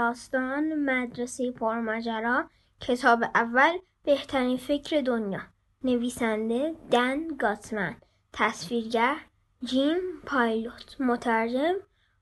[0.00, 2.50] داستان مدرسه پرماجرا.
[2.80, 5.40] کتاب اول بهترین فکر دنیا.
[5.84, 7.96] نویسنده دن گاتمن
[8.32, 9.16] تصویرگر
[9.64, 11.00] جیم پایلوت.
[11.00, 11.74] مترجم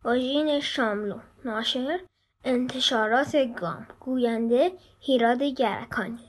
[0.04, 1.18] اوژین شاملو.
[1.44, 2.00] ناشر
[2.44, 3.86] انتشارات گام.
[4.00, 6.27] گوینده هیراد گرکانی.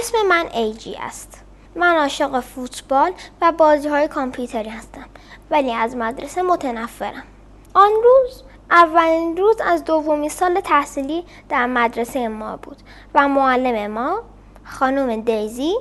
[0.00, 1.44] اسم من ایجی است.
[1.74, 5.06] من عاشق فوتبال و بازی های کامپیوتری هستم
[5.50, 7.22] ولی از مدرسه متنفرم.
[7.74, 12.76] آن روز اولین روز از دومین سال تحصیلی در مدرسه ما بود
[13.14, 14.22] و معلم ما
[14.64, 15.74] خانم دیزی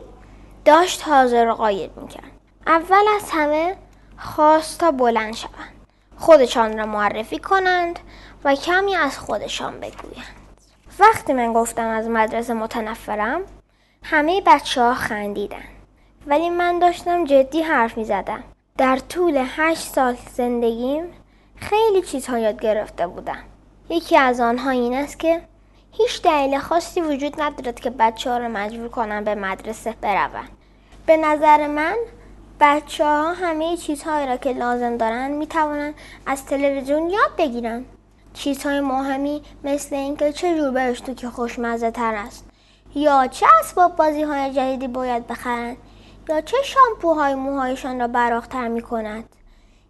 [0.65, 2.31] داشت حاضر و قاید می‌کرد.
[2.67, 3.75] اول از همه
[4.17, 5.73] خواست تا بلند شوند.
[6.17, 7.99] خودشان را معرفی کنند
[8.43, 10.37] و کمی از خودشان بگویند.
[10.99, 13.41] وقتی من گفتم از مدرسه متنفرم
[14.03, 15.63] همه بچه ها خندیدن
[16.27, 18.43] ولی من داشتم جدی حرف می زدم.
[18.77, 21.03] در طول هشت سال زندگیم
[21.55, 23.43] خیلی چیزها یاد گرفته بودم.
[23.89, 25.41] یکی از آنها این است که
[25.91, 30.49] هیچ دلیل خاصی وجود ندارد که بچه ها رو مجبور کنم به مدرسه بروند.
[31.05, 31.95] به نظر من
[32.59, 35.93] بچه ها همه چیزهایی را که لازم دارند می توانند
[36.25, 37.85] از تلویزیون یاد بگیرند.
[38.33, 42.45] چیزهای مهمی مثل اینکه چه جور برش تو که خوشمزه تر است
[42.95, 45.77] یا چه اسباب بازی های جدیدی باید بخرند
[46.29, 49.23] یا چه شامپوهای موهایشان را براختر می کند.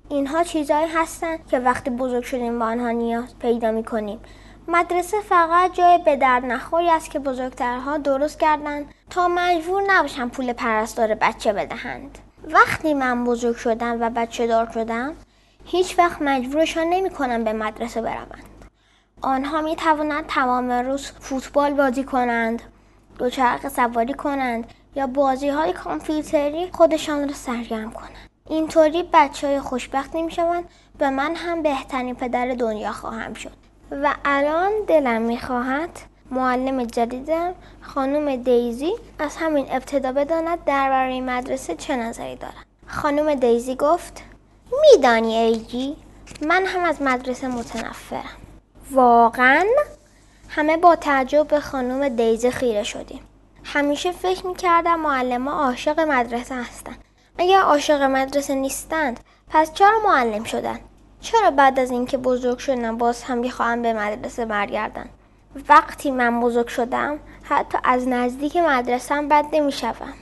[0.10, 4.20] اینها چیزهایی هستند که وقتی بزرگ شدیم با آنها نیاز پیدا می کنیم.
[4.68, 10.54] مدرسه فقط جای به درد نخوری است که بزرگترها درست کردند تا مجبور نباشن پول
[10.54, 12.18] پرستار بچه بدهند.
[12.44, 15.14] وقتی من بزرگ شدم و بچه دار شدم
[15.66, 18.44] هیچ وقت مجبورشان نمی کنم به مدرسه بروند.
[19.22, 22.62] آنها می توانند تمام روز فوتبال بازی کنند
[23.18, 28.30] دوچرخه سواری کنند یا بازی های کامپیوتری خودشان را سرگرم کنند.
[28.50, 30.64] اینطوری بچه های خوشبخت نمی شوند
[31.00, 33.52] و من هم بهترین پدر دنیا خواهم شد.
[33.92, 35.90] و الان دلم می خواهد
[36.32, 42.66] معلم جدیدم خانم دیزی از همین ابتدا بداند درباره مدرسه چه نظری دارد.
[42.88, 44.24] خانم دیزی گفت
[44.82, 45.96] میدانی ایجی
[46.42, 48.38] من هم از مدرسه متنفرم.
[48.92, 49.66] واقعا
[50.58, 53.22] همه با تعجب به خانم دیزه خیره شدیم.
[53.64, 57.04] همیشه فکر می‌کردم معلم عاشق مدرسه هستند.
[57.38, 59.20] اگر عاشق مدرسه نیستند
[59.50, 60.80] پس چرا معلم شدن؟
[61.22, 65.10] چرا بعد از اینکه بزرگ شدم باز هم بخواهم به مدرسه برگردن؟
[65.70, 70.14] وقتی من بزرگ شدم حتی از نزدیک مدرسه بد نمی‌شوم.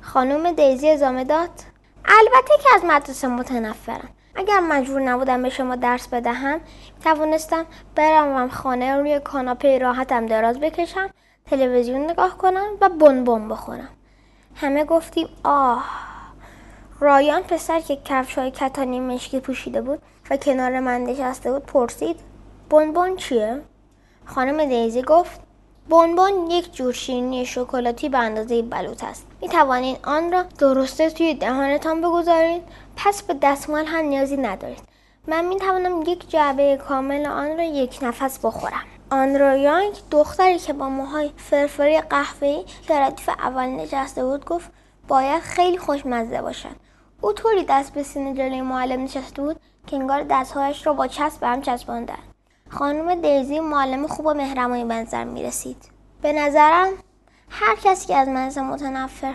[0.00, 1.50] خانم دیزی ازامه داد
[2.04, 6.60] البته که از مدرسه متنفرم اگر مجبور نبودم به شما درس بدهم
[7.04, 11.10] توانستم بروم خانه روی کاناپه راحتم دراز بکشم
[11.46, 13.88] تلویزیون نگاه کنم و بن بخورم
[14.54, 15.84] همه گفتیم آه
[17.00, 22.16] رایان پسر که کفش های کتانی مشکی پوشیده بود و کنار من نشسته بود پرسید
[22.70, 23.60] بن چیه؟
[24.24, 25.40] خانم دیزی گفت
[25.88, 29.26] بن یک جور شیرینی شکلاتی به اندازه بلوط است.
[29.40, 32.62] می توانید آن را درسته توی دهانتان بگذارید.
[32.96, 34.82] پس به دستمال هم نیازی ندارید.
[35.26, 38.84] من می توانم یک جعبه کامل آن را یک نفس بخورم.
[39.10, 44.70] آن را یانگ دختری که با موهای فرفری قهوه‌ای که ردیف اول نشسته بود گفت
[45.08, 46.76] باید خیلی خوشمزه باشد.
[47.20, 49.56] او طوری دست به سینه جلوی معلم نشسته بود
[49.86, 52.18] که انگار دستهایش را با چسب به هم چسباندن
[52.70, 55.76] خانم دیزی معلم خوب و مهربانی به نظر می رسید.
[56.22, 56.88] به نظرم
[57.50, 59.34] هر کسی که از منزل متنفر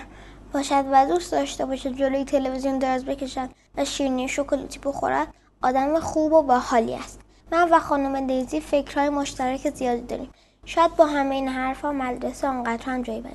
[0.54, 6.34] باشد و دوست داشته باشد جلوی تلویزیون دراز بکشد و شیرینی شکلاتی بخورد آدم خوب
[6.34, 7.20] و باحالی است.
[7.52, 10.30] من و خانم دیزی فکرهای مشترک زیادی داریم.
[10.66, 13.34] شاید با همه این حرفها مدرسه آنقدر هم جایی بری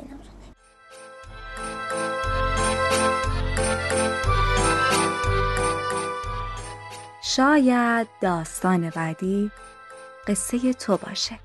[7.23, 9.51] شاید داستان بعدی
[10.27, 11.39] قصه تو باشه.